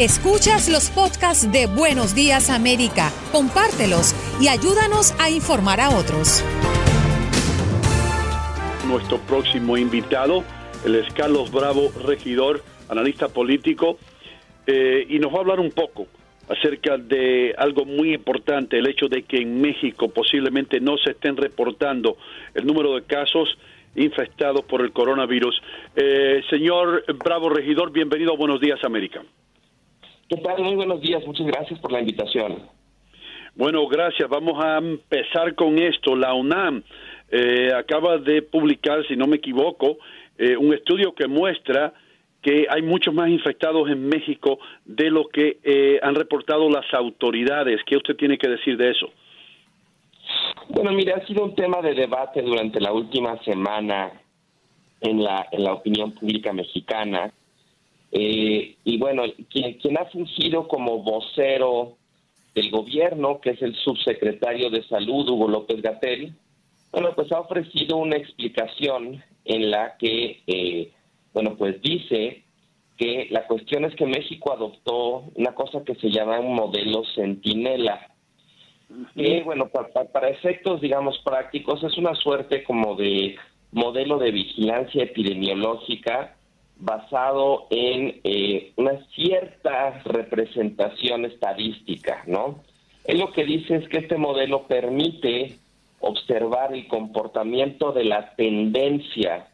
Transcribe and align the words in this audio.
Escuchas 0.00 0.68
los 0.68 0.90
podcasts 0.90 1.52
de 1.52 1.68
Buenos 1.68 2.16
Días 2.16 2.50
América, 2.50 3.12
compártelos 3.30 4.12
y 4.40 4.48
ayúdanos 4.48 5.14
a 5.20 5.30
informar 5.30 5.80
a 5.80 5.90
otros. 5.90 6.44
Nuestro 8.88 9.18
próximo 9.18 9.78
invitado, 9.78 10.42
el 10.84 10.96
es 10.96 11.14
Carlos 11.14 11.52
Bravo, 11.52 11.92
regidor, 12.04 12.64
analista 12.88 13.28
político, 13.28 14.00
eh, 14.66 15.06
y 15.08 15.20
nos 15.20 15.32
va 15.32 15.36
a 15.36 15.40
hablar 15.42 15.60
un 15.60 15.70
poco 15.70 16.08
acerca 16.48 16.98
de 16.98 17.54
algo 17.56 17.84
muy 17.84 18.14
importante, 18.14 18.80
el 18.80 18.88
hecho 18.88 19.06
de 19.06 19.22
que 19.22 19.42
en 19.42 19.60
México 19.60 20.08
posiblemente 20.08 20.80
no 20.80 20.98
se 20.98 21.12
estén 21.12 21.36
reportando 21.36 22.16
el 22.54 22.66
número 22.66 22.96
de 22.96 23.04
casos 23.04 23.56
infectados 23.94 24.64
por 24.64 24.80
el 24.82 24.90
coronavirus. 24.90 25.62
Eh, 25.94 26.42
señor 26.50 27.04
Bravo 27.24 27.48
Regidor, 27.48 27.92
bienvenido 27.92 28.32
a 28.32 28.36
Buenos 28.36 28.60
Días 28.60 28.82
América. 28.82 29.22
¿Qué 30.34 30.40
tal? 30.40 30.64
Muy 30.64 30.74
buenos 30.74 31.00
días, 31.00 31.24
muchas 31.24 31.46
gracias 31.46 31.78
por 31.78 31.92
la 31.92 32.00
invitación. 32.00 32.58
Bueno, 33.54 33.86
gracias. 33.86 34.28
Vamos 34.28 34.60
a 34.64 34.78
empezar 34.78 35.54
con 35.54 35.78
esto. 35.78 36.16
La 36.16 36.34
UNAM 36.34 36.82
eh, 37.30 37.70
acaba 37.72 38.18
de 38.18 38.42
publicar, 38.42 39.06
si 39.06 39.14
no 39.14 39.28
me 39.28 39.36
equivoco, 39.36 39.96
eh, 40.36 40.56
un 40.56 40.74
estudio 40.74 41.14
que 41.14 41.28
muestra 41.28 41.92
que 42.42 42.66
hay 42.68 42.82
muchos 42.82 43.14
más 43.14 43.28
infectados 43.28 43.88
en 43.88 44.08
México 44.08 44.58
de 44.84 45.08
lo 45.08 45.28
que 45.28 45.58
eh, 45.62 46.00
han 46.02 46.16
reportado 46.16 46.68
las 46.68 46.92
autoridades. 46.92 47.80
¿Qué 47.86 47.96
usted 47.96 48.16
tiene 48.16 48.36
que 48.36 48.48
decir 48.48 48.76
de 48.76 48.90
eso? 48.90 49.10
Bueno, 50.68 50.90
mire, 50.90 51.12
ha 51.12 51.24
sido 51.26 51.44
un 51.44 51.54
tema 51.54 51.80
de 51.80 51.94
debate 51.94 52.42
durante 52.42 52.80
la 52.80 52.92
última 52.92 53.40
semana 53.44 54.10
en 55.00 55.22
la, 55.22 55.46
en 55.52 55.62
la 55.62 55.74
opinión 55.74 56.10
pública 56.10 56.52
mexicana. 56.52 57.32
Eh, 58.14 58.76
y 58.84 58.98
bueno, 58.98 59.24
quien, 59.50 59.74
quien 59.74 59.98
ha 59.98 60.06
fungido 60.06 60.66
como 60.68 61.02
vocero 61.02 61.96
del 62.54 62.70
gobierno, 62.70 63.40
que 63.40 63.50
es 63.50 63.62
el 63.62 63.74
subsecretario 63.74 64.70
de 64.70 64.82
Salud, 64.84 65.28
Hugo 65.28 65.48
López 65.48 65.82
Gatel, 65.82 66.32
bueno, 66.90 67.12
pues 67.14 67.30
ha 67.32 67.40
ofrecido 67.40 67.96
una 67.96 68.16
explicación 68.16 69.22
en 69.44 69.70
la 69.70 69.96
que 69.98 70.40
eh, 70.46 70.92
bueno, 71.34 71.56
pues 71.56 71.82
dice 71.82 72.44
que 72.96 73.26
la 73.30 73.46
cuestión 73.48 73.84
es 73.84 73.94
que 73.96 74.06
México 74.06 74.52
adoptó 74.52 75.24
una 75.34 75.52
cosa 75.52 75.82
que 75.84 75.96
se 75.96 76.10
llama 76.10 76.38
un 76.38 76.54
modelo 76.54 77.02
centinela. 77.16 78.08
Que, 79.16 79.42
bueno, 79.42 79.68
para, 79.68 80.28
efectos, 80.28 80.80
digamos, 80.80 81.18
prácticos, 81.24 81.82
es 81.82 81.98
una 81.98 82.14
suerte 82.14 82.62
como 82.62 82.94
de 82.94 83.34
modelo 83.72 84.18
de 84.18 84.30
vigilancia 84.30 85.02
epidemiológica 85.02 86.33
basado 86.76 87.66
en 87.70 88.20
eh, 88.24 88.72
una 88.76 89.04
cierta 89.14 90.02
representación 90.04 91.24
estadística, 91.24 92.22
¿no? 92.26 92.62
Él 93.04 93.18
lo 93.18 93.32
que 93.32 93.44
dice 93.44 93.76
es 93.76 93.88
que 93.88 93.98
este 93.98 94.16
modelo 94.16 94.66
permite 94.66 95.58
observar 96.00 96.74
el 96.74 96.86
comportamiento 96.88 97.92
de 97.92 98.04
la 98.04 98.34
tendencia 98.34 99.48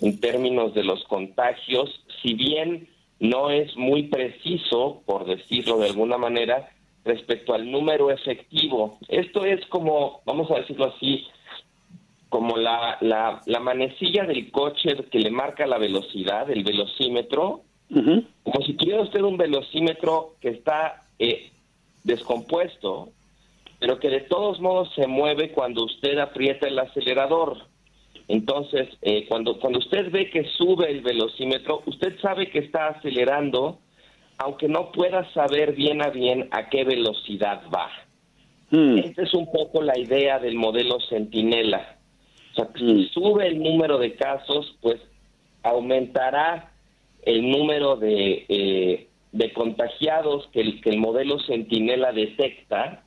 en 0.00 0.20
términos 0.20 0.74
de 0.74 0.84
los 0.84 1.04
contagios, 1.04 2.04
si 2.22 2.34
bien 2.34 2.88
no 3.18 3.50
es 3.50 3.74
muy 3.76 4.04
preciso, 4.04 5.02
por 5.06 5.24
decirlo 5.24 5.78
de 5.78 5.88
alguna 5.88 6.18
manera, 6.18 6.70
respecto 7.04 7.54
al 7.54 7.70
número 7.70 8.10
efectivo. 8.10 8.98
Esto 9.08 9.44
es 9.44 9.64
como, 9.66 10.20
vamos 10.26 10.50
a 10.50 10.56
decirlo 10.56 10.92
así, 10.94 11.26
como 12.28 12.56
la, 12.56 12.98
la, 13.00 13.40
la 13.46 13.60
manecilla 13.60 14.24
del 14.24 14.50
coche 14.50 14.96
que 15.10 15.18
le 15.18 15.30
marca 15.30 15.66
la 15.66 15.78
velocidad, 15.78 16.50
el 16.50 16.64
velocímetro, 16.64 17.62
como 17.88 18.62
si 18.66 18.74
tuviera 18.74 19.02
usted 19.02 19.20
un 19.20 19.36
velocímetro 19.36 20.34
que 20.40 20.48
está 20.48 21.04
eh, 21.18 21.50
descompuesto, 22.02 23.10
pero 23.78 24.00
que 24.00 24.08
de 24.08 24.20
todos 24.22 24.60
modos 24.60 24.92
se 24.94 25.06
mueve 25.06 25.52
cuando 25.52 25.84
usted 25.84 26.18
aprieta 26.18 26.66
el 26.66 26.78
acelerador. 26.78 27.58
Entonces, 28.28 28.88
eh, 29.02 29.26
cuando, 29.28 29.60
cuando 29.60 29.78
usted 29.78 30.10
ve 30.10 30.30
que 30.30 30.44
sube 30.56 30.90
el 30.90 31.02
velocímetro, 31.02 31.82
usted 31.86 32.18
sabe 32.20 32.50
que 32.50 32.58
está 32.58 32.88
acelerando, 32.88 33.78
aunque 34.38 34.68
no 34.68 34.90
pueda 34.90 35.30
saber 35.32 35.74
bien 35.74 36.02
a 36.02 36.10
bien 36.10 36.48
a 36.50 36.68
qué 36.68 36.84
velocidad 36.84 37.62
va. 37.72 37.88
Hmm. 38.70 38.98
Esta 38.98 39.22
es 39.22 39.32
un 39.32 39.50
poco 39.52 39.80
la 39.80 39.96
idea 39.96 40.40
del 40.40 40.56
modelo 40.56 40.98
Centinela. 41.08 41.95
O 42.56 42.64
sea, 42.64 42.68
si 42.74 43.08
sube 43.08 43.46
el 43.46 43.62
número 43.62 43.98
de 43.98 44.14
casos, 44.14 44.76
pues 44.80 45.00
aumentará 45.62 46.72
el 47.22 47.50
número 47.50 47.96
de, 47.96 48.46
eh, 48.48 49.08
de 49.32 49.52
contagiados 49.52 50.48
que 50.52 50.62
el, 50.62 50.80
que 50.80 50.90
el 50.90 50.98
modelo 50.98 51.38
Centinela 51.40 52.12
detecta, 52.12 53.02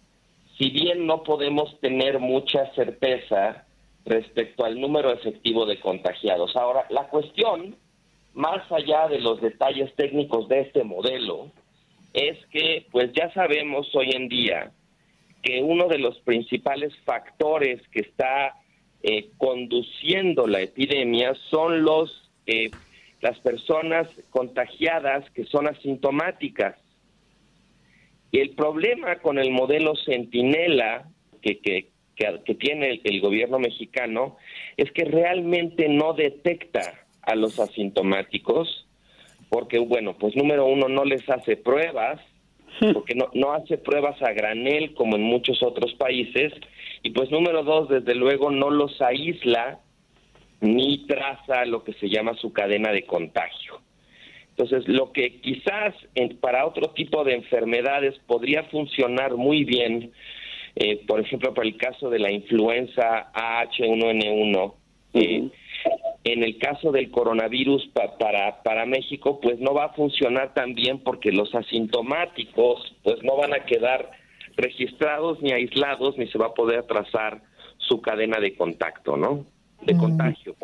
si 0.57 0.69
bien 0.69 1.07
no 1.07 1.23
podemos 1.23 1.79
tener 1.79 2.19
mucha 2.19 2.71
certeza 2.75 3.65
respecto 4.05 4.65
al 4.65 4.79
número 4.79 5.11
efectivo 5.11 5.65
de 5.65 5.79
contagiados. 5.79 6.55
Ahora, 6.55 6.85
la 6.89 7.07
cuestión, 7.07 7.75
más 8.33 8.71
allá 8.71 9.07
de 9.07 9.19
los 9.19 9.41
detalles 9.41 9.95
técnicos 9.95 10.47
de 10.47 10.61
este 10.61 10.83
modelo, 10.83 11.47
es 12.13 12.37
que 12.47 12.85
pues 12.91 13.11
ya 13.13 13.33
sabemos 13.33 13.87
hoy 13.95 14.11
en 14.11 14.29
día 14.29 14.71
que 15.41 15.63
uno 15.63 15.87
de 15.87 15.99
los 15.99 16.19
principales 16.19 16.93
factores 17.05 17.81
que 17.89 18.01
está 18.01 18.55
eh, 19.03 19.29
conduciendo 19.37 20.47
la 20.47 20.61
epidemia 20.61 21.33
son 21.49 21.83
los 21.83 22.29
eh, 22.45 22.71
las 23.21 23.37
personas 23.39 24.07
contagiadas 24.29 25.29
que 25.31 25.45
son 25.45 25.67
asintomáticas. 25.67 26.75
Y 28.31 28.39
el 28.39 28.51
problema 28.51 29.17
con 29.17 29.39
el 29.39 29.51
modelo 29.51 29.93
Centinela, 30.05 31.09
que, 31.41 31.59
que, 31.59 31.89
que, 32.15 32.55
tiene 32.55 33.01
el, 33.03 33.21
gobierno 33.21 33.59
mexicano 33.59 34.37
es 34.77 34.91
que 34.91 35.05
realmente 35.05 35.89
no 35.89 36.13
detecta 36.13 37.05
a 37.21 37.35
los 37.35 37.59
asintomáticos, 37.59 38.87
porque, 39.49 39.79
bueno, 39.79 40.15
pues 40.17 40.35
número 40.35 40.65
uno, 40.65 40.87
no 40.87 41.05
les 41.05 41.27
hace 41.29 41.57
pruebas, 41.57 42.21
porque 42.93 43.15
no, 43.15 43.29
no 43.33 43.51
hace 43.53 43.77
pruebas 43.77 44.21
a 44.21 44.31
granel 44.31 44.93
como 44.93 45.15
en 45.15 45.23
muchos 45.23 45.63
otros 45.63 45.93
países, 45.95 46.53
y 47.03 47.11
pues 47.11 47.31
número 47.31 47.63
dos, 47.63 47.89
desde 47.89 48.15
luego, 48.15 48.51
no 48.51 48.69
los 48.69 49.01
aísla 49.01 49.79
ni 50.61 51.05
traza 51.07 51.65
lo 51.65 51.83
que 51.83 51.93
se 51.93 52.09
llama 52.09 52.33
su 52.35 52.51
cadena 52.51 52.91
de 52.91 53.05
contagio. 53.05 53.81
Entonces, 54.49 54.87
lo 54.89 55.13
que 55.13 55.39
quizás 55.39 55.95
para 56.41 56.65
otro 56.65 56.89
tipo 56.89 57.23
de 57.23 57.35
enfermedades 57.35 58.19
podría 58.27 58.63
funcionar 58.63 59.35
muy 59.35 59.63
bien 59.63 60.11
eh, 60.75 61.01
por 61.07 61.19
ejemplo, 61.19 61.53
para 61.53 61.67
el 61.67 61.77
caso 61.77 62.09
de 62.09 62.19
la 62.19 62.31
influenza 62.31 63.31
H1N1, 63.33 64.73
eh, 65.13 65.49
en 66.23 66.43
el 66.43 66.57
caso 66.57 66.91
del 66.91 67.09
coronavirus 67.09 67.89
para, 68.17 68.61
para 68.63 68.85
México, 68.85 69.39
pues 69.41 69.59
no 69.59 69.73
va 69.73 69.85
a 69.85 69.93
funcionar 69.93 70.53
tan 70.53 70.75
bien 70.75 70.99
porque 70.99 71.31
los 71.31 71.53
asintomáticos 71.55 72.95
pues 73.03 73.23
no 73.23 73.35
van 73.37 73.53
a 73.53 73.65
quedar 73.65 74.11
registrados 74.59 75.41
ni 75.41 75.51
aislados 75.51 76.17
ni 76.17 76.27
se 76.27 76.37
va 76.37 76.47
a 76.47 76.53
poder 76.53 76.83
trazar 76.83 77.41
su 77.77 78.01
cadena 78.01 78.39
de 78.39 78.55
contacto, 78.55 79.17
¿no? 79.17 79.45
De 79.81 79.93
mm. 79.93 79.97
contagio, 79.97 80.55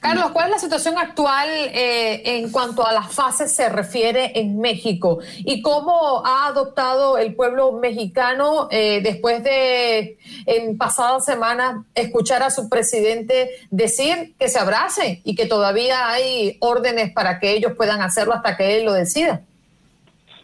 Carlos, 0.00 0.30
¿cuál 0.32 0.46
es 0.46 0.50
la 0.52 0.58
situación 0.58 0.98
actual 0.98 1.48
eh, 1.48 2.38
en 2.38 2.50
cuanto 2.50 2.86
a 2.86 2.92
las 2.92 3.12
fases 3.12 3.52
se 3.52 3.68
refiere 3.68 4.38
en 4.38 4.58
México? 4.58 5.20
¿Y 5.38 5.62
cómo 5.62 6.22
ha 6.24 6.46
adoptado 6.46 7.18
el 7.18 7.34
pueblo 7.34 7.72
mexicano 7.72 8.68
eh, 8.70 9.00
después 9.02 9.42
de 9.42 10.18
en 10.46 10.76
pasadas 10.76 11.24
semanas 11.24 11.84
escuchar 11.94 12.42
a 12.42 12.50
su 12.50 12.68
presidente 12.68 13.50
decir 13.70 14.34
que 14.38 14.48
se 14.48 14.58
abracen 14.58 15.20
y 15.24 15.34
que 15.34 15.46
todavía 15.46 16.10
hay 16.10 16.56
órdenes 16.60 17.12
para 17.12 17.38
que 17.38 17.52
ellos 17.52 17.72
puedan 17.76 18.02
hacerlo 18.02 18.34
hasta 18.34 18.56
que 18.56 18.78
él 18.78 18.84
lo 18.84 18.92
decida? 18.92 19.42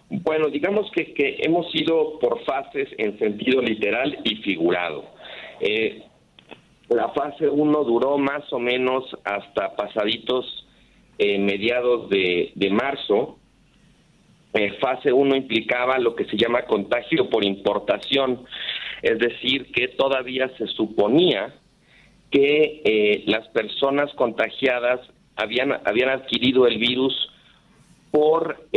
Bueno, 0.08 0.48
digamos 0.48 0.90
que, 0.92 1.12
que 1.14 1.38
hemos 1.40 1.66
ido 1.74 2.18
por 2.20 2.44
fases 2.44 2.88
en 2.98 3.18
sentido 3.18 3.60
literal 3.60 4.18
y 4.24 4.36
figurado. 4.36 5.04
Eh, 5.60 6.02
la 6.88 7.08
fase 7.08 7.48
1 7.48 7.84
duró 7.84 8.16
más 8.16 8.52
o 8.52 8.60
menos 8.60 9.04
hasta 9.24 9.74
pasaditos 9.74 10.66
eh, 11.18 11.38
mediados 11.38 12.08
de, 12.10 12.52
marzo. 12.70 13.38
Eh, 14.52 14.72
fase 14.80 15.12
1 15.12 15.34
implicaba 15.34 15.98
lo 15.98 16.14
que 16.14 16.26
se 16.26 16.36
llama 16.36 16.62
contagio 16.62 17.28
por 17.28 17.44
importación, 17.44 18.44
es 19.02 19.18
decir, 19.18 19.72
que 19.72 19.88
todavía 19.88 20.48
se 20.56 20.66
suponía 20.68 21.54
que 22.30 22.82
eh, 22.84 23.24
las 23.26 23.48
personas 23.48 24.12
contagiadas 24.14 25.00
habían, 25.36 25.72
habían 25.84 26.10
adquirido 26.10 26.66
el 26.66 26.78
virus 26.78 27.14
por, 28.10 28.68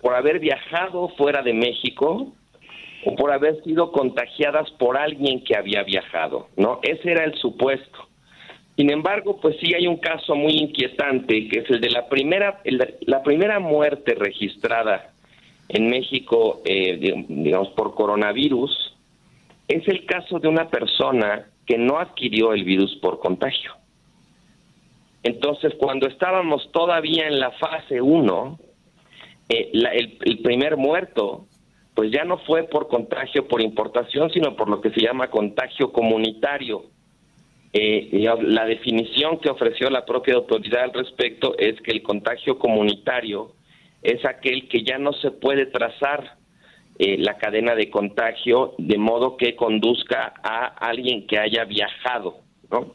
por 0.00 0.14
haber 0.14 0.38
viajado 0.38 1.08
fuera 1.10 1.42
de 1.42 1.52
México 1.52 2.32
o 3.04 3.14
por 3.14 3.32
haber 3.32 3.62
sido 3.62 3.92
contagiadas 3.92 4.70
por 4.72 4.96
alguien 4.96 5.42
que 5.44 5.56
había 5.56 5.82
viajado, 5.82 6.48
¿no? 6.56 6.80
Ese 6.82 7.12
era 7.12 7.24
el 7.24 7.34
supuesto. 7.34 8.08
Sin 8.76 8.90
embargo, 8.90 9.38
pues 9.40 9.56
sí 9.60 9.74
hay 9.74 9.86
un 9.86 9.96
caso 9.96 10.34
muy 10.34 10.52
inquietante, 10.52 11.48
que 11.48 11.60
es 11.60 11.70
el 11.70 11.80
de 11.80 11.90
la 11.90 12.08
primera, 12.08 12.60
la 13.00 13.22
primera 13.22 13.58
muerte 13.58 14.14
registrada 14.14 15.12
en 15.68 15.88
México, 15.88 16.60
eh, 16.64 17.24
digamos, 17.28 17.68
por 17.70 17.94
coronavirus, 17.94 18.94
es 19.68 19.86
el 19.88 20.04
caso 20.06 20.38
de 20.38 20.48
una 20.48 20.68
persona 20.68 21.46
que 21.66 21.78
no 21.78 21.98
adquirió 21.98 22.52
el 22.52 22.64
virus 22.64 22.94
por 22.96 23.18
contagio. 23.18 23.72
Entonces, 25.22 25.74
cuando 25.78 26.06
estábamos 26.06 26.70
todavía 26.70 27.26
en 27.26 27.40
la 27.40 27.50
fase 27.52 28.00
1, 28.00 28.58
eh, 29.48 29.70
el, 29.72 30.38
primer 30.38 30.76
muerto, 30.76 31.46
pues 31.94 32.10
ya 32.10 32.24
no 32.24 32.38
fue 32.38 32.64
por 32.64 32.88
contagio 32.88 33.46
por 33.46 33.60
importación, 33.60 34.30
sino 34.30 34.56
por 34.56 34.68
lo 34.68 34.80
que 34.80 34.90
se 34.90 35.00
llama 35.00 35.30
contagio 35.30 35.92
comunitario. 35.92 36.84
Eh, 37.72 38.08
la 38.12 38.64
definición 38.64 39.38
que 39.38 39.50
ofreció 39.50 39.90
la 39.90 40.04
propia 40.06 40.34
autoridad 40.34 40.84
al 40.84 40.92
respecto 40.92 41.56
es 41.58 41.80
que 41.82 41.90
el 41.90 42.02
contagio 42.02 42.58
comunitario 42.58 43.52
es 44.02 44.24
aquel 44.24 44.68
que 44.68 44.82
ya 44.82 44.98
no 44.98 45.12
se 45.12 45.30
puede 45.30 45.66
trazar 45.66 46.36
eh, 46.98 47.18
la 47.18 47.36
cadena 47.36 47.74
de 47.74 47.90
contagio 47.90 48.74
de 48.78 48.96
modo 48.96 49.36
que 49.36 49.54
conduzca 49.54 50.32
a 50.42 50.66
alguien 50.66 51.26
que 51.26 51.38
haya 51.38 51.64
viajado, 51.64 52.38
¿no? 52.70 52.94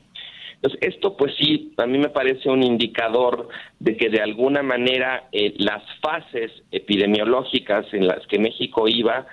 Entonces, 0.62 0.94
esto 0.94 1.18
pues 1.18 1.34
sí, 1.40 1.74
a 1.78 1.88
mí 1.88 1.98
me 1.98 2.10
parece 2.10 2.48
un 2.50 2.62
indicador 2.62 3.48
de 3.80 3.98
que 3.98 4.10
de 4.10 4.22
alguna 4.22 4.62
manera 4.62 5.28
eh, 5.32 5.56
las 5.58 5.82
fases 6.02 6.52
epidemiológicas 6.72 7.92
en 7.94 8.08
las 8.08 8.26
que 8.28 8.38
México 8.38 8.88
iba, 8.88 9.26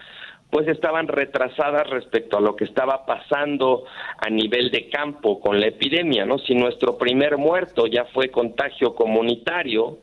pues 0.51 0.67
estaban 0.69 1.07
retrasadas 1.07 1.89
respecto 1.91 2.39
a 2.39 2.41
lo 2.41 2.57
que 2.57 2.65
estaba 2.65 3.05
pasando 3.05 3.85
a 4.17 4.31
nivel 4.31 4.71
de 4.71 4.89
campo 4.89 5.39
con 5.41 5.61
la 5.61 5.67
epidemia, 5.67 6.25
¿no? 6.25 6.39
Si 6.39 6.55
nuestro 6.55 6.97
primer 6.97 7.37
muerto 7.37 7.87
ya 7.87 8.07
fue 8.07 8.31
contagio 8.31 8.95
comunitario, 8.95 9.99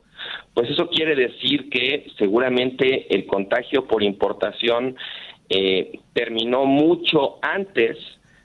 pues 0.54 0.70
eso 0.70 0.90
quiere 0.90 1.16
decir 1.16 1.70
que 1.72 2.06
seguramente 2.20 3.14
el 3.16 3.26
contagio 3.26 3.88
por 3.88 4.04
importación 4.04 4.96
eh, 5.50 6.00
terminó 6.14 6.66
mucho 6.66 7.40
antes 7.42 7.98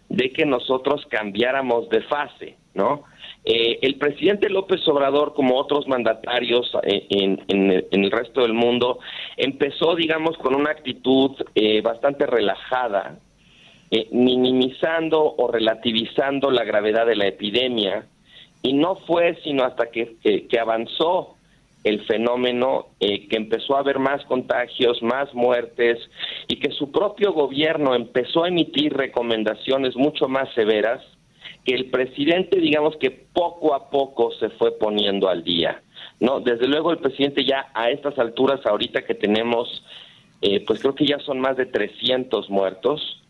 de 0.09 0.33
que 0.33 0.47
nosotros 0.47 1.07
cambiáramos 1.11 1.89
de 1.91 2.01
fase, 2.03 2.57
¿no? 2.75 3.05
Eh, 3.45 3.79
el 3.83 3.97
presidente 3.97 4.49
López 4.49 4.87
Obrador, 4.87 5.35
como 5.35 5.57
otros 5.57 5.89
mandatarios 5.89 6.71
eh, 6.83 7.07
en, 7.11 7.85
el 7.91 8.11
resto 8.11 8.43
del 8.43 8.53
mundo, 8.53 8.99
empezó, 9.37 9.95
digamos, 9.95 10.37
con 10.39 10.55
una 10.55 10.71
actitud 10.71 11.33
bastante 11.83 12.27
relajada, 12.27 13.19
minimizando 14.13 15.35
o 15.37 15.51
relativizando 15.51 16.51
la 16.51 16.65
gravedad 16.65 17.07
de 17.07 17.17
la 17.17 17.27
epidemia, 17.27 18.07
y 18.63 18.75
no 18.75 18.97
fue 19.07 19.37
sino 19.43 19.65
hasta 19.65 19.91
que 19.91 20.59
avanzó 20.61 21.37
el 21.85 22.05
fenómeno, 22.05 22.89
eh, 23.01 23.27
que 23.29 23.37
empezó 23.37 23.77
a 23.77 23.81
haber 23.81 23.99
más 23.99 24.25
contagios, 24.27 25.03
más 25.03 25.33
muertes 25.35 25.99
y 26.47 26.57
que 26.57 26.71
su 26.73 26.91
propio 26.91 27.33
gobierno 27.33 27.95
empezó 27.95 28.45
a 28.45 28.49
emitir 28.49 28.93
recomendaciones 28.93 29.97
mucho 29.97 30.29
más 30.29 30.53
severas, 30.55 31.03
que 31.65 31.75
el 31.75 31.91
presidente, 31.91 32.59
digamos 32.59 32.97
que 32.97 33.11
poco 33.11 33.75
a 33.75 33.91
poco 33.91 34.33
se 34.33 34.51
fue 34.51 34.79
poniendo 34.79 35.29
al 35.29 35.45
día. 35.45 35.83
No, 36.19 36.41
desde 36.41 36.67
luego 36.67 36.91
el 36.91 36.99
presidente 36.99 37.45
ya 37.45 37.71
a 37.75 37.91
estas 37.91 38.19
alturas, 38.19 38.65
ahorita 38.65 39.03
que 39.03 39.15
tenemos, 39.15 39.85
eh, 40.43 40.65
pues 40.67 40.81
creo 40.81 40.95
que 40.95 41.07
ya 41.07 41.19
son 41.19 41.41
más 41.41 41.57
de 41.57 41.67
300 41.67 42.51
muertos, 42.51 43.21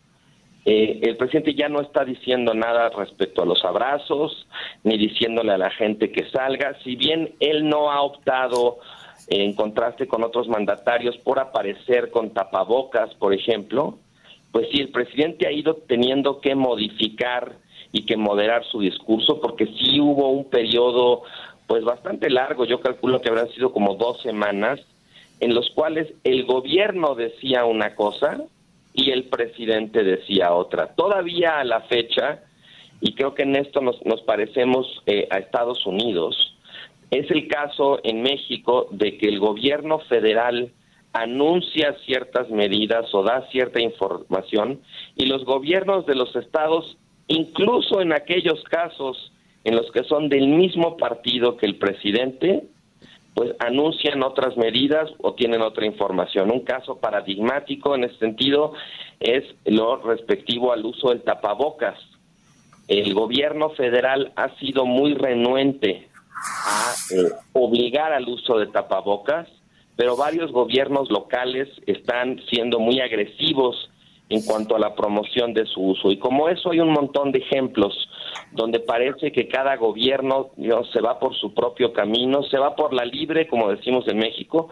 eh, 0.63 0.99
el 1.01 1.17
presidente 1.17 1.55
ya 1.55 1.69
no 1.69 1.81
está 1.81 2.05
diciendo 2.05 2.53
nada 2.53 2.89
respecto 2.89 3.41
a 3.41 3.45
los 3.45 3.65
abrazos, 3.65 4.47
ni 4.83 4.97
diciéndole 4.97 5.53
a 5.53 5.57
la 5.57 5.71
gente 5.71 6.11
que 6.11 6.29
salga, 6.29 6.77
si 6.83 6.95
bien 6.95 7.33
él 7.39 7.67
no 7.67 7.91
ha 7.91 8.01
optado, 8.01 8.77
en 9.27 9.53
contraste 9.53 10.07
con 10.07 10.23
otros 10.23 10.47
mandatarios, 10.47 11.17
por 11.17 11.39
aparecer 11.39 12.11
con 12.11 12.31
tapabocas, 12.31 13.13
por 13.15 13.33
ejemplo, 13.33 13.97
pues 14.51 14.67
sí, 14.71 14.81
el 14.81 14.89
presidente 14.89 15.47
ha 15.47 15.51
ido 15.51 15.75
teniendo 15.87 16.41
que 16.41 16.55
modificar 16.55 17.55
y 17.91 18.05
que 18.05 18.17
moderar 18.17 18.63
su 18.65 18.79
discurso, 18.79 19.39
porque 19.41 19.65
sí 19.65 19.99
hubo 19.99 20.29
un 20.29 20.49
periodo 20.49 21.23
pues 21.67 21.83
bastante 21.83 22.29
largo, 22.29 22.65
yo 22.65 22.81
calculo 22.81 23.21
que 23.21 23.29
habrán 23.29 23.49
sido 23.49 23.71
como 23.71 23.95
dos 23.95 24.21
semanas, 24.21 24.79
en 25.39 25.55
los 25.55 25.69
cuales 25.71 26.13
el 26.23 26.45
gobierno 26.45 27.15
decía 27.15 27.65
una 27.65 27.95
cosa, 27.95 28.41
y 28.93 29.11
el 29.11 29.25
presidente 29.25 30.03
decía 30.03 30.53
otra. 30.53 30.93
Todavía 30.95 31.59
a 31.59 31.63
la 31.63 31.81
fecha, 31.81 32.43
y 32.99 33.13
creo 33.13 33.33
que 33.33 33.43
en 33.43 33.55
esto 33.55 33.81
nos, 33.81 34.03
nos 34.05 34.21
parecemos 34.21 35.01
eh, 35.05 35.27
a 35.31 35.37
Estados 35.37 35.85
Unidos, 35.85 36.55
es 37.09 37.29
el 37.31 37.47
caso 37.47 37.99
en 38.03 38.21
México 38.21 38.87
de 38.91 39.17
que 39.17 39.27
el 39.27 39.39
gobierno 39.39 39.99
federal 39.99 40.71
anuncia 41.13 41.97
ciertas 42.05 42.49
medidas 42.49 43.13
o 43.13 43.23
da 43.23 43.47
cierta 43.51 43.81
información 43.81 44.79
y 45.17 45.25
los 45.25 45.43
gobiernos 45.43 46.05
de 46.05 46.15
los 46.15 46.33
estados, 46.37 46.97
incluso 47.31 48.01
en 48.01 48.13
aquellos 48.13 48.63
casos 48.65 49.31
en 49.63 49.75
los 49.75 49.91
que 49.91 50.03
son 50.03 50.29
del 50.29 50.47
mismo 50.47 50.97
partido 50.97 51.57
que 51.57 51.65
el 51.65 51.77
presidente, 51.77 52.63
pues 53.33 53.51
anuncian 53.59 54.23
otras 54.23 54.57
medidas 54.57 55.09
o 55.19 55.33
tienen 55.33 55.61
otra 55.61 55.85
información. 55.85 56.51
Un 56.51 56.61
caso 56.61 56.97
paradigmático 56.97 57.95
en 57.95 58.03
ese 58.03 58.17
sentido 58.17 58.73
es 59.19 59.43
lo 59.65 59.97
respectivo 59.97 60.73
al 60.73 60.85
uso 60.85 61.09
del 61.09 61.21
tapabocas. 61.21 61.97
El 62.87 63.13
gobierno 63.13 63.69
federal 63.69 64.33
ha 64.35 64.49
sido 64.57 64.85
muy 64.85 65.13
renuente 65.13 66.09
a 66.65 66.93
eh, 67.15 67.29
obligar 67.53 68.11
al 68.11 68.27
uso 68.27 68.57
de 68.57 68.67
tapabocas, 68.67 69.47
pero 69.95 70.17
varios 70.17 70.51
gobiernos 70.51 71.09
locales 71.11 71.69
están 71.85 72.41
siendo 72.49 72.79
muy 72.79 72.99
agresivos 72.99 73.90
en 74.31 74.41
cuanto 74.43 74.75
a 74.75 74.79
la 74.79 74.95
promoción 74.95 75.53
de 75.53 75.65
su 75.65 75.81
uso. 75.81 76.09
Y 76.09 76.17
como 76.17 76.47
eso 76.47 76.71
hay 76.71 76.79
un 76.79 76.91
montón 76.91 77.31
de 77.31 77.39
ejemplos 77.39 78.09
donde 78.51 78.79
parece 78.79 79.31
que 79.31 79.47
cada 79.47 79.75
gobierno 79.75 80.51
se 80.91 81.01
va 81.01 81.19
por 81.19 81.35
su 81.35 81.53
propio 81.53 81.91
camino, 81.91 82.43
se 82.43 82.57
va 82.57 82.75
por 82.75 82.93
la 82.93 83.03
libre, 83.03 83.47
como 83.47 83.69
decimos 83.69 84.07
en 84.07 84.17
México, 84.17 84.69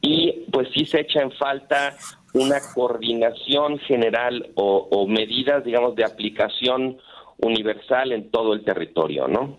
y 0.00 0.44
pues 0.52 0.68
sí 0.74 0.84
se 0.86 1.00
echa 1.00 1.20
en 1.20 1.32
falta 1.32 1.96
una 2.34 2.60
coordinación 2.74 3.78
general 3.80 4.50
o, 4.54 5.06
medidas, 5.06 5.64
digamos, 5.64 5.94
de 5.96 6.04
aplicación 6.04 6.98
universal 7.38 8.12
en 8.12 8.30
todo 8.30 8.54
el 8.54 8.64
territorio, 8.64 9.26
¿no? 9.26 9.58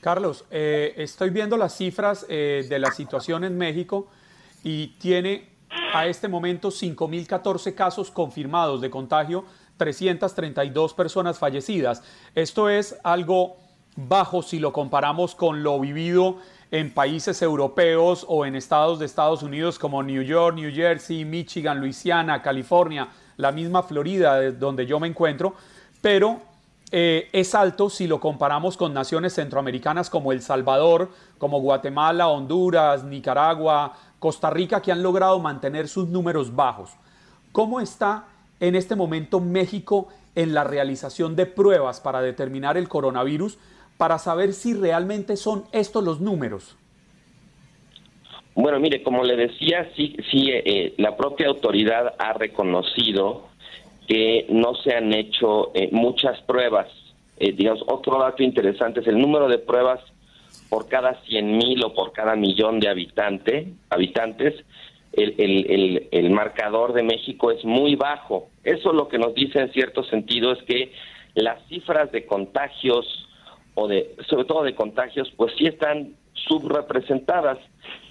Carlos, 0.00 0.44
eh, 0.50 0.94
estoy 0.96 1.30
viendo 1.30 1.56
las 1.56 1.76
cifras 1.76 2.26
eh, 2.28 2.66
de 2.68 2.78
la 2.78 2.90
situación 2.90 3.44
en 3.44 3.56
México 3.56 4.08
y 4.64 4.88
tiene 4.98 5.55
a 5.92 6.06
este 6.06 6.28
momento 6.28 6.68
5.014 6.68 7.74
casos 7.74 8.10
confirmados 8.10 8.80
de 8.80 8.90
contagio, 8.90 9.44
332 9.76 10.94
personas 10.94 11.38
fallecidas. 11.38 12.02
Esto 12.34 12.68
es 12.68 12.98
algo 13.02 13.56
bajo 13.96 14.42
si 14.42 14.58
lo 14.58 14.72
comparamos 14.72 15.34
con 15.34 15.62
lo 15.62 15.80
vivido 15.80 16.38
en 16.70 16.92
países 16.92 17.40
europeos 17.42 18.24
o 18.28 18.44
en 18.44 18.56
estados 18.56 18.98
de 18.98 19.06
Estados 19.06 19.42
Unidos 19.42 19.78
como 19.78 20.02
New 20.02 20.22
York, 20.22 20.56
New 20.56 20.72
Jersey, 20.74 21.24
Michigan, 21.24 21.80
Luisiana, 21.80 22.42
California, 22.42 23.08
la 23.36 23.52
misma 23.52 23.82
Florida 23.82 24.50
donde 24.52 24.86
yo 24.86 24.98
me 24.98 25.06
encuentro, 25.06 25.54
pero 26.00 26.40
eh, 26.92 27.28
es 27.32 27.54
alto 27.54 27.90
si 27.90 28.06
lo 28.06 28.20
comparamos 28.20 28.76
con 28.76 28.94
naciones 28.94 29.34
centroamericanas 29.34 30.08
como 30.08 30.32
El 30.32 30.40
Salvador, 30.40 31.10
como 31.38 31.60
Guatemala, 31.60 32.28
Honduras, 32.28 33.02
Nicaragua, 33.02 33.94
Costa 34.18 34.50
Rica, 34.50 34.80
que 34.80 34.92
han 34.92 35.02
logrado 35.02 35.38
mantener 35.40 35.88
sus 35.88 36.08
números 36.08 36.54
bajos. 36.54 36.90
¿Cómo 37.50 37.80
está 37.80 38.26
en 38.60 38.76
este 38.76 38.94
momento 38.94 39.40
México 39.40 40.08
en 40.36 40.54
la 40.54 40.62
realización 40.64 41.34
de 41.34 41.46
pruebas 41.46 42.00
para 42.00 42.20
determinar 42.20 42.76
el 42.76 42.88
coronavirus, 42.88 43.58
para 43.96 44.18
saber 44.18 44.52
si 44.52 44.74
realmente 44.74 45.36
son 45.36 45.64
estos 45.72 46.04
los 46.04 46.20
números? 46.20 46.76
Bueno, 48.54 48.78
mire, 48.78 49.02
como 49.02 49.24
le 49.24 49.36
decía, 49.36 49.90
sí, 49.96 50.16
sí 50.30 50.50
eh, 50.50 50.94
la 50.98 51.16
propia 51.16 51.48
autoridad 51.48 52.14
ha 52.18 52.32
reconocido 52.32 53.48
que 54.06 54.46
no 54.48 54.74
se 54.76 54.94
han 54.94 55.12
hecho 55.12 55.72
eh, 55.74 55.88
muchas 55.92 56.40
pruebas. 56.42 56.88
Eh, 57.38 57.52
digamos, 57.52 57.82
otro 57.88 58.18
dato 58.18 58.42
interesante 58.42 59.00
es 59.00 59.06
el 59.06 59.18
número 59.18 59.48
de 59.48 59.58
pruebas 59.58 60.00
por 60.68 60.88
cada 60.88 61.20
100 61.24 61.56
mil 61.56 61.84
o 61.84 61.92
por 61.92 62.12
cada 62.12 62.34
millón 62.36 62.80
de 62.80 62.88
habitante, 62.88 63.68
habitantes. 63.90 64.54
El, 65.12 65.34
el, 65.38 66.08
el, 66.10 66.30
marcador 66.30 66.92
de 66.92 67.02
México 67.02 67.50
es 67.50 67.64
muy 67.64 67.94
bajo. 67.94 68.48
Eso 68.64 68.92
lo 68.92 69.08
que 69.08 69.18
nos 69.18 69.34
dice 69.34 69.60
en 69.60 69.72
cierto 69.72 70.04
sentido 70.04 70.52
es 70.52 70.62
que 70.64 70.92
las 71.34 71.66
cifras 71.68 72.12
de 72.12 72.26
contagios 72.26 73.26
o 73.74 73.88
de, 73.88 74.14
sobre 74.28 74.44
todo 74.44 74.62
de 74.62 74.74
contagios, 74.74 75.32
pues 75.36 75.52
sí 75.56 75.66
están 75.66 76.16
subrepresentadas. 76.34 77.58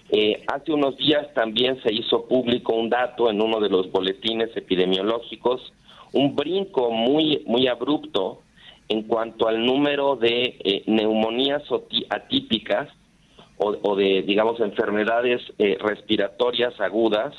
Eh, 0.10 0.44
hace 0.48 0.72
unos 0.72 0.98
días 0.98 1.32
también 1.34 1.82
se 1.84 1.94
hizo 1.94 2.28
público 2.28 2.74
un 2.74 2.90
dato 2.90 3.30
en 3.30 3.42
uno 3.42 3.60
de 3.60 3.70
los 3.70 3.92
boletines 3.92 4.56
epidemiológicos 4.56 5.74
un 6.13 6.35
brinco 6.35 6.91
muy, 6.91 7.43
muy 7.45 7.67
abrupto 7.67 8.41
en 8.88 9.03
cuanto 9.03 9.47
al 9.47 9.65
número 9.65 10.15
de 10.15 10.57
eh, 10.63 10.83
neumonías 10.85 11.63
atípicas 12.09 12.89
o, 13.57 13.95
de, 13.95 14.21
digamos, 14.24 14.59
enfermedades 14.59 15.41
eh, 15.57 15.77
respiratorias 15.79 16.79
agudas, 16.81 17.33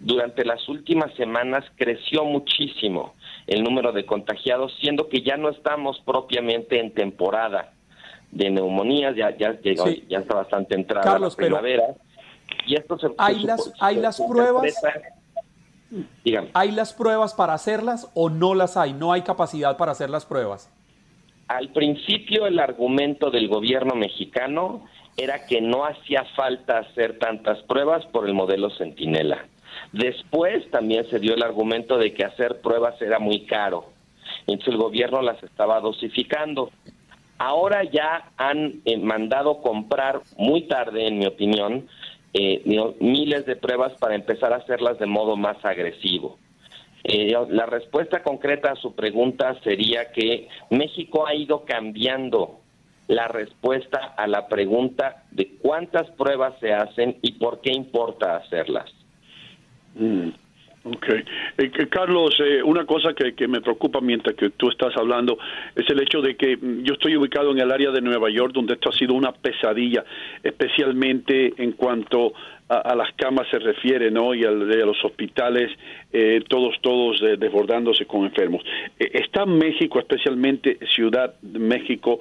durante 0.00 0.44
las 0.44 0.68
últimas 0.68 1.14
semanas 1.14 1.64
creció 1.76 2.24
muchísimo 2.24 3.12
el 3.46 3.62
número 3.62 3.92
de 3.92 4.04
contagiados, 4.04 4.74
siendo 4.80 5.08
que 5.08 5.22
ya 5.22 5.36
no 5.36 5.48
estamos 5.50 6.00
propiamente 6.04 6.80
en 6.80 6.92
temporada 6.92 7.72
de 8.30 8.50
neumonías, 8.50 9.14
ya 9.14 9.36
ya 9.36 9.58
ya 9.62 10.18
está 10.18 10.34
bastante 10.34 10.74
entrada 10.74 11.18
la 11.18 11.30
primavera. 11.30 11.84
y 12.66 12.74
esto 12.74 12.98
se, 12.98 13.08
hay 13.18 13.40
las 13.40 13.72
hay 13.78 13.96
las 13.96 14.20
pruebas 14.20 14.74
¿Hay 16.54 16.70
las 16.70 16.94
pruebas 16.94 17.34
para 17.34 17.54
hacerlas 17.54 18.10
o 18.14 18.30
no 18.30 18.54
las 18.54 18.76
hay? 18.76 18.92
¿No 18.92 19.12
hay 19.12 19.22
capacidad 19.22 19.76
para 19.76 19.92
hacer 19.92 20.10
las 20.10 20.24
pruebas? 20.24 20.70
Al 21.48 21.68
principio 21.70 22.46
el 22.46 22.58
argumento 22.58 23.30
del 23.30 23.48
gobierno 23.48 23.94
mexicano 23.94 24.84
era 25.16 25.46
que 25.46 25.60
no 25.60 25.84
hacía 25.84 26.24
falta 26.34 26.78
hacer 26.78 27.18
tantas 27.18 27.60
pruebas 27.64 28.06
por 28.06 28.26
el 28.26 28.32
modelo 28.32 28.70
Centinela. 28.70 29.44
Después 29.92 30.70
también 30.70 31.08
se 31.10 31.18
dio 31.18 31.34
el 31.34 31.42
argumento 31.42 31.98
de 31.98 32.14
que 32.14 32.24
hacer 32.24 32.60
pruebas 32.60 33.00
era 33.02 33.18
muy 33.18 33.44
caro. 33.44 33.90
Entonces 34.46 34.68
el 34.68 34.80
gobierno 34.80 35.20
las 35.20 35.42
estaba 35.42 35.80
dosificando. 35.80 36.70
Ahora 37.38 37.82
ya 37.84 38.30
han 38.36 38.80
eh, 38.84 38.96
mandado 38.96 39.60
comprar 39.60 40.20
muy 40.38 40.62
tarde, 40.68 41.08
en 41.08 41.18
mi 41.18 41.26
opinión, 41.26 41.88
eh, 42.34 42.62
miles 43.00 43.46
de 43.46 43.56
pruebas 43.56 43.92
para 43.98 44.14
empezar 44.14 44.52
a 44.52 44.56
hacerlas 44.56 44.98
de 44.98 45.06
modo 45.06 45.36
más 45.36 45.62
agresivo. 45.64 46.38
Eh, 47.04 47.34
la 47.50 47.66
respuesta 47.66 48.22
concreta 48.22 48.72
a 48.72 48.76
su 48.76 48.94
pregunta 48.94 49.58
sería 49.64 50.12
que 50.12 50.48
México 50.70 51.26
ha 51.26 51.34
ido 51.34 51.64
cambiando 51.64 52.60
la 53.08 53.28
respuesta 53.28 54.14
a 54.16 54.26
la 54.26 54.46
pregunta 54.48 55.24
de 55.32 55.56
cuántas 55.60 56.08
pruebas 56.12 56.54
se 56.60 56.72
hacen 56.72 57.18
y 57.20 57.32
por 57.32 57.60
qué 57.60 57.72
importa 57.72 58.36
hacerlas. 58.36 58.90
Mm, 59.94 60.28
ok. 60.84 61.06
Eh, 61.58 61.70
Carlos, 61.88 62.34
eh, 62.40 62.62
una 62.62 62.84
cosa 62.84 63.12
que, 63.14 63.34
que, 63.34 63.48
me 63.48 63.60
preocupa 63.60 64.00
mientras 64.00 64.34
que 64.36 64.50
tú 64.50 64.68
estás 64.68 64.96
hablando 64.96 65.38
es 65.74 65.88
el 65.88 66.00
hecho 66.00 66.20
de 66.20 66.36
que 66.36 66.56
mm, 66.56 66.82
yo 66.82 66.94
estoy 66.94 67.16
ubicado 67.16 67.50
en 67.50 67.60
el 67.60 67.70
área 67.70 67.90
de 67.90 68.00
Nueva 68.00 68.30
York 68.30 68.52
donde 68.52 68.74
esto 68.74 68.88
ha 68.88 68.92
sido 68.92 69.14
una 69.14 69.32
pesadilla, 69.32 70.04
especialmente 70.42 71.54
en 71.56 71.72
cuanto 71.72 72.32
a, 72.68 72.94
las 72.94 73.12
camas 73.16 73.46
se 73.50 73.58
refiere, 73.58 74.10
¿no? 74.10 74.34
Y 74.34 74.44
a, 74.44 74.50
los 74.50 75.04
hospitales, 75.04 75.70
eh, 76.10 76.42
todos, 76.48 76.74
todos 76.80 77.20
desbordándose 77.38 78.06
con 78.06 78.24
enfermos. 78.24 78.62
está 78.98 79.44
México, 79.44 79.98
especialmente 79.98 80.78
Ciudad 80.94 81.34
de 81.42 81.58
México, 81.58 82.20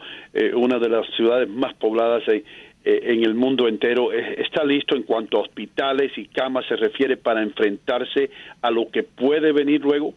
una 0.55 0.77
de 0.77 0.89
las 0.89 1.07
ciudades 1.15 1.47
más 1.47 1.73
pobladas 1.75 2.23
eh, 2.27 2.43
en 2.83 3.23
el 3.23 3.35
mundo 3.35 3.67
entero 3.67 4.11
eh, 4.11 4.35
está 4.39 4.63
listo 4.63 4.95
en 4.95 5.03
cuanto 5.03 5.37
a 5.37 5.41
hospitales 5.41 6.11
y 6.17 6.25
camas 6.25 6.65
se 6.67 6.75
refiere 6.75 7.17
para 7.17 7.43
enfrentarse 7.43 8.31
a 8.61 8.71
lo 8.71 8.89
que 8.89 9.03
puede 9.03 9.51
venir 9.51 9.81
luego? 9.81 10.13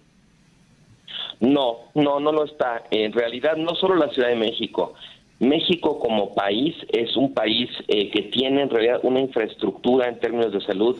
No, 1.40 1.90
no, 1.94 2.21
no 2.21 2.33
lo 2.33 2.44
está. 2.44 2.85
En 2.90 3.12
realidad, 3.12 3.56
no 3.56 3.75
solo 3.75 3.97
la 3.97 4.09
Ciudad 4.09 4.28
de 4.28 4.37
México. 4.37 4.94
México 5.40 5.99
como 5.99 6.33
país 6.35 6.75
es 6.90 7.14
un 7.16 7.35
país 7.35 7.68
eh, 7.88 8.11
que 8.11 8.23
tiene 8.23 8.62
en 8.62 8.71
realidad 8.71 9.00
una 9.02 9.21
infraestructura 9.21 10.09
en 10.09 10.18
términos 10.18 10.52
de 10.52 10.61
salud 10.61 10.97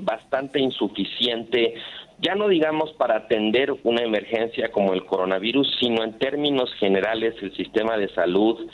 bastante 0.00 0.60
insuficiente, 0.60 1.74
ya 2.20 2.34
no 2.34 2.48
digamos 2.48 2.92
para 2.92 3.16
atender 3.16 3.74
una 3.82 4.02
emergencia 4.02 4.70
como 4.70 4.92
el 4.92 5.06
coronavirus, 5.06 5.76
sino 5.80 6.04
en 6.04 6.18
términos 6.18 6.70
generales 6.74 7.34
el 7.40 7.56
sistema 7.56 7.96
de 7.96 8.08
salud, 8.10 8.68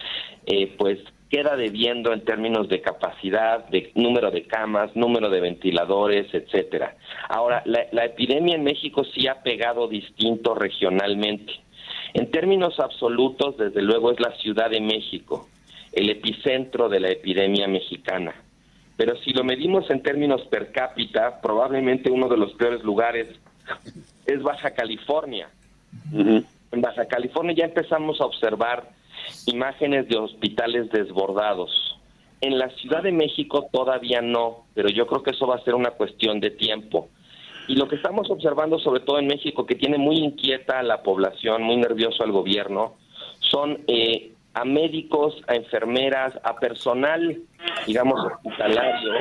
pues 0.76 0.98
queda 1.30 1.56
debiendo 1.56 2.12
en 2.12 2.24
términos 2.24 2.68
de 2.68 2.82
capacidad, 2.82 3.64
de 3.68 3.92
número 3.94 4.32
de 4.32 4.42
camas, 4.42 4.94
número 4.96 5.30
de 5.30 5.40
ventiladores, 5.40 6.26
etcétera. 6.34 6.96
Ahora, 7.28 7.62
la, 7.64 8.04
epidemia 8.04 8.56
en 8.56 8.64
México 8.64 9.04
sí 9.04 9.28
ha 9.28 9.42
pegado 9.42 9.86
distinto 9.86 10.54
regionalmente. 10.54 11.52
En 12.14 12.30
términos 12.32 12.80
absolutos, 12.80 13.56
desde 13.56 13.80
luego, 13.80 14.10
es 14.10 14.18
la 14.18 14.32
Ciudad 14.38 14.70
de 14.70 14.80
México, 14.80 15.48
el 15.92 16.10
epicentro 16.10 16.88
de 16.88 16.98
la 16.98 17.10
epidemia 17.10 17.68
mexicana. 17.68 18.34
Pero 18.96 19.16
si 19.18 19.32
lo 19.32 19.44
medimos 19.44 19.88
en 19.88 20.02
términos 20.02 20.42
per 20.50 20.72
cápita, 20.72 21.40
probablemente 21.40 22.10
uno 22.10 22.28
de 22.28 22.36
los 22.36 22.52
peores 22.54 22.82
lugares 22.82 23.28
es 24.26 24.42
Baja 24.42 24.72
California. 24.72 25.48
En 26.12 26.80
Baja 26.80 27.06
California 27.06 27.54
ya 27.54 27.64
empezamos 27.66 28.20
a 28.20 28.24
observar 28.24 28.88
imágenes 29.46 30.08
de 30.08 30.18
hospitales 30.18 30.90
desbordados. 30.90 31.70
En 32.40 32.58
la 32.58 32.70
Ciudad 32.70 33.02
de 33.02 33.12
México 33.12 33.68
todavía 33.72 34.22
no, 34.22 34.64
pero 34.74 34.88
yo 34.88 35.06
creo 35.06 35.22
que 35.22 35.30
eso 35.30 35.46
va 35.46 35.56
a 35.56 35.64
ser 35.64 35.74
una 35.74 35.90
cuestión 35.90 36.40
de 36.40 36.50
tiempo. 36.50 37.08
Y 37.68 37.76
lo 37.76 37.86
que 37.86 37.96
estamos 37.96 38.30
observando, 38.30 38.78
sobre 38.78 39.00
todo 39.00 39.18
en 39.18 39.26
México, 39.26 39.66
que 39.66 39.74
tiene 39.74 39.98
muy 39.98 40.16
inquieta 40.16 40.78
a 40.78 40.82
la 40.82 41.02
población, 41.02 41.62
muy 41.62 41.76
nervioso 41.76 42.24
al 42.24 42.32
gobierno, 42.32 42.94
son 43.40 43.84
eh, 43.86 44.32
a 44.54 44.64
médicos, 44.64 45.36
a 45.46 45.54
enfermeras, 45.54 46.32
a 46.42 46.56
personal, 46.56 47.38
digamos, 47.86 48.20
hospitalario, 48.24 49.12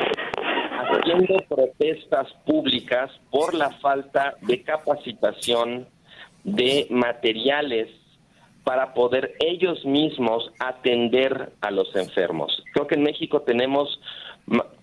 haciendo 0.89 1.38
protestas 1.48 2.28
públicas 2.46 3.12
por 3.30 3.54
la 3.54 3.70
falta 3.72 4.36
de 4.42 4.63
capacitación 4.63 5.88
de 6.44 6.88
materiales 6.89 7.89
para 8.63 8.94
poder 8.94 9.36
ellos 9.39 9.84
mismos 9.86 10.51
atender 10.60 11.51
a 11.62 11.72
los 11.72 11.96
enfermos. 11.96 12.63
Creo 12.74 12.88
que 12.88 12.96
en 12.96 13.04
México 13.04 13.42
tenemos 13.42 14.00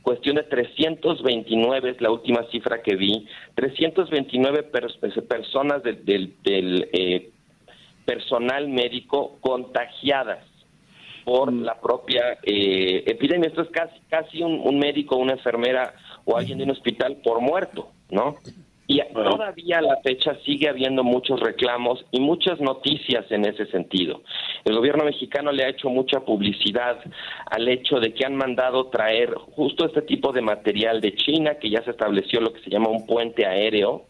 cuestión 0.02 0.36
de 0.36 0.44
329, 0.44 1.90
es 1.90 2.00
la 2.00 2.10
última 2.10 2.44
cifra 2.50 2.82
que 2.82 2.94
vi, 2.94 3.26
329 3.54 4.62
personas 4.62 5.82
del, 5.82 6.34
eh, 6.44 7.30
personal 8.04 8.68
médico 8.68 9.36
contagiadas 9.40 10.44
por 11.24 11.50
mm. 11.50 11.62
la 11.64 11.80
propia 11.80 12.38
eh, 12.44 13.02
epidemia. 13.06 13.48
Esto 13.48 13.62
es 13.62 13.70
casi, 13.70 13.98
casi 14.08 14.42
un, 14.42 14.60
un 14.62 14.78
médico, 14.78 15.16
una 15.16 15.32
enfermera 15.32 15.94
o 16.24 16.36
alguien 16.36 16.58
de 16.58 16.64
un 16.64 16.70
hospital 16.70 17.16
por 17.24 17.40
muerto, 17.40 17.88
¿no? 18.10 18.36
Y 18.88 19.00
todavía 19.12 19.78
a 19.78 19.82
la 19.82 19.96
fecha 19.96 20.36
sigue 20.44 20.68
habiendo 20.68 21.02
muchos 21.02 21.40
reclamos 21.40 22.04
y 22.12 22.20
muchas 22.20 22.60
noticias 22.60 23.24
en 23.30 23.44
ese 23.44 23.66
sentido. 23.66 24.22
El 24.64 24.76
gobierno 24.76 25.04
mexicano 25.04 25.50
le 25.50 25.64
ha 25.64 25.70
hecho 25.70 25.88
mucha 25.88 26.20
publicidad 26.20 26.98
al 27.50 27.68
hecho 27.68 27.98
de 27.98 28.14
que 28.14 28.24
han 28.24 28.36
mandado 28.36 28.86
traer 28.86 29.34
justo 29.34 29.86
este 29.86 30.02
tipo 30.02 30.32
de 30.32 30.40
material 30.40 31.00
de 31.00 31.16
China, 31.16 31.56
que 31.56 31.70
ya 31.70 31.82
se 31.82 31.90
estableció 31.90 32.40
lo 32.40 32.52
que 32.52 32.60
se 32.60 32.70
llama 32.70 32.88
un 32.88 33.06
puente 33.06 33.44
aéreo, 33.44 34.04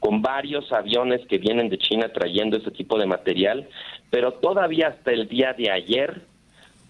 con 0.00 0.22
varios 0.22 0.72
aviones 0.72 1.24
que 1.28 1.38
vienen 1.38 1.68
de 1.68 1.78
China 1.78 2.12
trayendo 2.12 2.56
este 2.56 2.72
tipo 2.72 2.98
de 2.98 3.06
material, 3.06 3.68
pero 4.10 4.32
todavía 4.32 4.88
hasta 4.88 5.12
el 5.12 5.28
día 5.28 5.52
de 5.52 5.70
ayer 5.70 6.22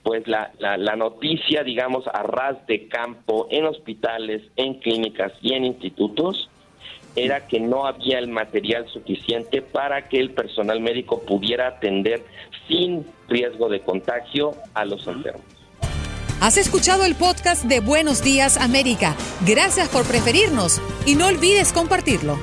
pues 0.03 0.27
la, 0.29 0.53
la, 0.61 0.77
la, 0.77 0.95
noticia, 0.95 1.65
digamos, 1.65 2.07
a 2.07 2.23
ras 2.23 2.65
de 2.69 2.87
campo 2.87 3.49
en 3.51 3.65
hospitales, 3.65 4.41
en 4.55 4.75
clínicas 4.75 5.33
y 5.43 5.55
en 5.55 5.65
institutos 5.65 6.49
era 7.17 7.47
que 7.47 7.59
no 7.59 7.87
había 7.87 8.19
el 8.19 8.29
material 8.29 8.87
suficiente 8.93 9.63
para 9.63 10.09
que 10.09 10.21
el 10.21 10.31
personal 10.31 10.81
médico 10.81 11.23
pudiera 11.23 11.69
atender 11.69 12.25
sin 12.69 13.07
riesgo 13.29 13.69
de 13.69 13.81
contagio 13.81 14.53
a 14.75 14.85
los 14.85 15.07
enfermos. 15.07 15.45
Has 16.41 16.59
escuchado 16.59 17.05
el 17.05 17.15
podcast 17.15 17.65
de 17.65 17.81
Buenos 17.81 18.23
Días 18.23 18.59
América. 18.59 19.17
Gracias 19.47 19.89
por 19.89 20.05
preferirnos 20.05 20.83
y 21.07 21.15
no 21.15 21.29
olvides 21.29 21.73
compartirlo. 21.73 22.39